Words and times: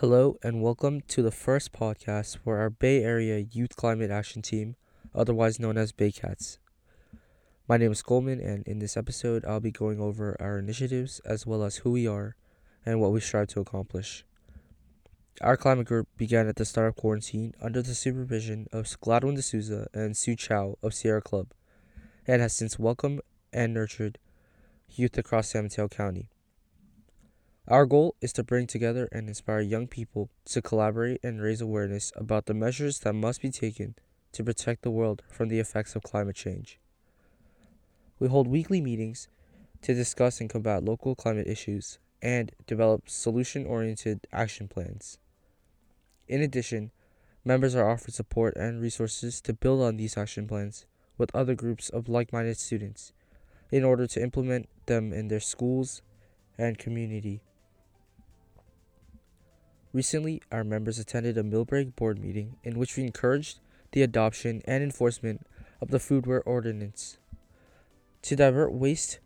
Hello, 0.00 0.36
and 0.42 0.60
welcome 0.60 1.00
to 1.08 1.22
the 1.22 1.30
first 1.30 1.72
podcast 1.72 2.36
for 2.44 2.58
our 2.58 2.68
Bay 2.68 3.02
Area 3.02 3.38
Youth 3.38 3.76
Climate 3.76 4.10
Action 4.10 4.42
Team, 4.42 4.76
otherwise 5.14 5.58
known 5.58 5.78
as 5.78 5.90
Baycats. 5.90 6.58
My 7.66 7.78
name 7.78 7.92
is 7.92 8.02
Colman, 8.02 8.38
and 8.38 8.62
in 8.68 8.78
this 8.78 8.98
episode, 8.98 9.42
I'll 9.46 9.58
be 9.58 9.70
going 9.70 9.98
over 9.98 10.36
our 10.38 10.58
initiatives 10.58 11.20
as 11.20 11.46
well 11.46 11.64
as 11.64 11.76
who 11.76 11.92
we 11.92 12.06
are 12.06 12.36
and 12.84 13.00
what 13.00 13.10
we 13.10 13.20
strive 13.20 13.48
to 13.48 13.60
accomplish. 13.60 14.26
Our 15.40 15.56
climate 15.56 15.86
group 15.86 16.08
began 16.18 16.46
at 16.46 16.56
the 16.56 16.66
start 16.66 16.88
of 16.88 16.96
quarantine 16.96 17.54
under 17.62 17.80
the 17.80 17.94
supervision 17.94 18.66
of 18.74 18.84
Gladwin 19.00 19.36
D'Souza 19.36 19.86
and 19.94 20.14
Sue 20.14 20.36
Chow 20.36 20.76
of 20.82 20.92
Sierra 20.92 21.22
Club, 21.22 21.54
and 22.26 22.42
has 22.42 22.52
since 22.52 22.78
welcomed 22.78 23.22
and 23.50 23.72
nurtured 23.72 24.18
youth 24.90 25.16
across 25.16 25.48
San 25.48 25.62
Mateo 25.62 25.88
County. 25.88 26.28
Our 27.68 27.84
goal 27.84 28.14
is 28.20 28.32
to 28.34 28.44
bring 28.44 28.68
together 28.68 29.08
and 29.10 29.26
inspire 29.26 29.60
young 29.60 29.88
people 29.88 30.30
to 30.44 30.62
collaborate 30.62 31.18
and 31.24 31.42
raise 31.42 31.60
awareness 31.60 32.12
about 32.14 32.46
the 32.46 32.54
measures 32.54 33.00
that 33.00 33.14
must 33.14 33.42
be 33.42 33.50
taken 33.50 33.96
to 34.32 34.44
protect 34.44 34.82
the 34.82 34.90
world 34.92 35.24
from 35.28 35.48
the 35.48 35.58
effects 35.58 35.96
of 35.96 36.04
climate 36.04 36.36
change. 36.36 36.78
We 38.20 38.28
hold 38.28 38.46
weekly 38.46 38.80
meetings 38.80 39.26
to 39.82 39.94
discuss 39.94 40.40
and 40.40 40.48
combat 40.48 40.84
local 40.84 41.16
climate 41.16 41.48
issues 41.48 41.98
and 42.22 42.52
develop 42.68 43.10
solution 43.10 43.66
oriented 43.66 44.28
action 44.32 44.68
plans. 44.68 45.18
In 46.28 46.42
addition, 46.42 46.92
members 47.44 47.74
are 47.74 47.90
offered 47.90 48.14
support 48.14 48.54
and 48.54 48.80
resources 48.80 49.40
to 49.40 49.52
build 49.52 49.82
on 49.82 49.96
these 49.96 50.16
action 50.16 50.46
plans 50.46 50.86
with 51.18 51.34
other 51.34 51.56
groups 51.56 51.88
of 51.88 52.08
like 52.08 52.32
minded 52.32 52.58
students 52.58 53.12
in 53.72 53.82
order 53.82 54.06
to 54.06 54.22
implement 54.22 54.68
them 54.86 55.12
in 55.12 55.26
their 55.26 55.40
schools 55.40 56.00
and 56.56 56.78
community. 56.78 57.40
Recently, 59.96 60.42
our 60.52 60.62
members 60.62 60.98
attended 60.98 61.38
a 61.38 61.42
Millbrae 61.42 61.96
board 61.96 62.18
meeting 62.18 62.56
in 62.62 62.78
which 62.78 62.98
we 62.98 63.04
encouraged 63.04 63.60
the 63.92 64.02
adoption 64.02 64.60
and 64.66 64.84
enforcement 64.84 65.46
of 65.80 65.88
the 65.88 65.96
foodware 65.96 66.42
ordinance. 66.44 67.16
To 68.20 68.36
divert 68.36 68.74
waste 68.74 69.20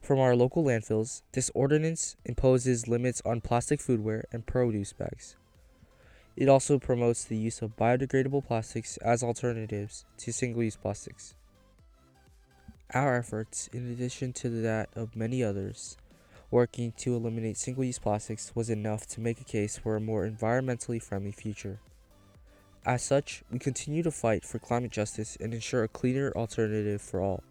from 0.00 0.18
our 0.18 0.34
local 0.34 0.64
landfills, 0.64 1.20
this 1.32 1.50
ordinance 1.54 2.16
imposes 2.24 2.88
limits 2.88 3.20
on 3.26 3.42
plastic 3.42 3.78
foodware 3.78 4.22
and 4.32 4.46
produce 4.46 4.94
bags. 4.94 5.36
It 6.34 6.48
also 6.48 6.78
promotes 6.78 7.22
the 7.22 7.36
use 7.36 7.60
of 7.60 7.76
biodegradable 7.76 8.46
plastics 8.46 8.96
as 9.04 9.22
alternatives 9.22 10.06
to 10.16 10.32
single 10.32 10.62
use 10.62 10.76
plastics. 10.76 11.34
Our 12.94 13.16
efforts, 13.16 13.68
in 13.70 13.92
addition 13.92 14.32
to 14.32 14.48
that 14.62 14.88
of 14.96 15.14
many 15.14 15.44
others, 15.44 15.98
working 16.50 16.92
to 16.98 17.14
eliminate 17.14 17.56
single 17.56 17.84
use 17.84 17.98
plastics 17.98 18.52
was 18.54 18.70
enough 18.70 19.06
to 19.06 19.20
make 19.20 19.40
a 19.40 19.44
case 19.44 19.78
for 19.78 19.96
a 19.96 20.00
more 20.00 20.26
environmentally 20.26 21.02
friendly 21.02 21.32
future. 21.32 21.80
As 22.84 23.02
such, 23.02 23.42
we 23.50 23.58
continue 23.58 24.02
to 24.04 24.12
fight 24.12 24.44
for 24.44 24.58
climate 24.58 24.92
justice 24.92 25.36
and 25.40 25.52
ensure 25.52 25.82
a 25.82 25.88
cleaner 25.88 26.32
alternative 26.36 27.02
for 27.02 27.20
all. 27.20 27.42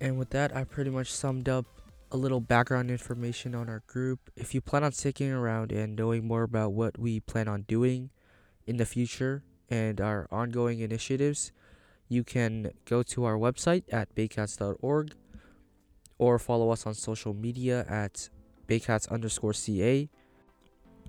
And 0.00 0.18
with 0.18 0.30
that, 0.30 0.56
I 0.56 0.64
pretty 0.64 0.90
much 0.90 1.12
summed 1.12 1.48
up 1.48 1.66
a 2.10 2.16
little 2.16 2.40
background 2.40 2.90
information 2.90 3.54
on 3.54 3.68
our 3.68 3.82
group. 3.86 4.30
If 4.36 4.54
you 4.54 4.60
plan 4.60 4.84
on 4.84 4.92
sticking 4.92 5.30
around 5.30 5.72
and 5.72 5.96
knowing 5.96 6.26
more 6.26 6.42
about 6.42 6.72
what 6.72 6.98
we 6.98 7.20
plan 7.20 7.48
on 7.48 7.62
doing 7.62 8.10
in 8.66 8.76
the 8.76 8.86
future 8.86 9.42
and 9.68 10.00
our 10.00 10.26
ongoing 10.30 10.80
initiatives, 10.80 11.52
you 12.08 12.24
can 12.24 12.72
go 12.84 13.02
to 13.02 13.24
our 13.24 13.36
website 13.36 13.82
at 13.92 14.14
baycats.org 14.14 15.12
or 16.18 16.38
follow 16.38 16.70
us 16.70 16.86
on 16.86 16.94
social 16.94 17.34
media 17.34 17.84
at 17.88 18.28
Baycats 18.68 19.08
underscore 19.10 19.52
CA. 19.52 20.08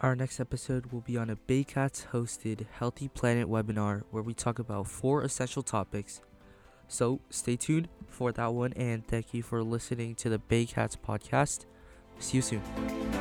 Our 0.00 0.16
next 0.16 0.40
episode 0.40 0.92
will 0.92 1.02
be 1.02 1.16
on 1.16 1.28
a 1.28 1.36
Baycats 1.36 2.06
hosted 2.08 2.66
Healthy 2.72 3.08
Planet 3.08 3.48
webinar 3.48 4.02
where 4.10 4.22
we 4.22 4.32
talk 4.32 4.58
about 4.58 4.86
four 4.86 5.22
essential 5.22 5.62
topics. 5.62 6.20
So 6.88 7.20
stay 7.30 7.56
tuned 7.56 7.88
for 8.08 8.32
that 8.32 8.54
one 8.54 8.72
and 8.74 9.06
thank 9.06 9.34
you 9.34 9.42
for 9.42 9.62
listening 9.62 10.14
to 10.16 10.28
the 10.28 10.38
Baycats 10.38 10.96
podcast. 10.96 11.66
See 12.18 12.38
you 12.38 12.42
soon. 12.42 13.19